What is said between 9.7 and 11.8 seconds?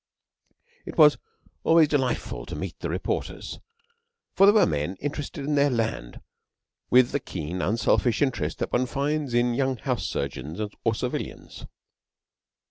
house surgeons or civilians.